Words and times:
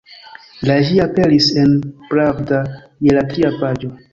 La 0.69 0.77
ĝi 0.87 0.97
aperis 1.03 1.49
en 1.65 1.77
«Pravda» 2.09 2.65
je 3.09 3.17
la 3.19 3.27
tria 3.35 3.57
paĝo. 3.63 3.97